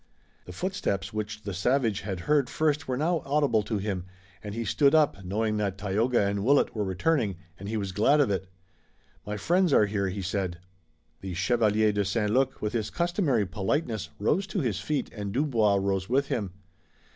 The 0.45 0.51
footsteps 0.51 1.13
which 1.13 1.43
the 1.43 1.53
savage 1.53 2.01
had 2.01 2.21
heard 2.21 2.49
first 2.49 2.87
were 2.87 2.97
now 2.97 3.21
audible 3.23 3.61
to 3.61 3.77
him, 3.77 4.05
and 4.43 4.55
he 4.55 4.65
stood 4.65 4.95
up, 4.95 5.23
knowing 5.23 5.57
that 5.57 5.77
Tayoga 5.77 6.19
and 6.25 6.43
Willet 6.43 6.73
were 6.75 6.83
returning, 6.83 7.35
and 7.59 7.69
he 7.69 7.77
was 7.77 7.91
glad 7.91 8.19
of 8.19 8.31
it. 8.31 8.47
"My 9.27 9.37
friends 9.37 9.71
are 9.73 9.85
here," 9.85 10.09
he 10.09 10.23
said. 10.23 10.57
The 11.19 11.35
Chevalier 11.35 11.91
de 11.93 12.03
St. 12.03 12.31
Luc, 12.31 12.63
with 12.63 12.73
his 12.73 12.89
customary 12.89 13.45
politeness, 13.45 14.09
rose 14.17 14.47
to 14.47 14.61
his 14.61 14.79
feet 14.79 15.11
and 15.13 15.31
Dubois 15.31 15.75
rose 15.75 16.09
with 16.09 16.29
him. 16.29 16.51